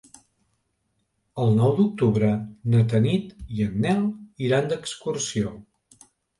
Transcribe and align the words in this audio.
El 1.43 1.53
nou 1.59 1.75
d'octubre 1.81 2.31
na 2.73 2.83
Tanit 2.95 3.37
i 3.59 3.69
en 3.69 3.79
Nel 3.87 4.03
iran 4.49 4.75
d'excursió. 4.75 5.57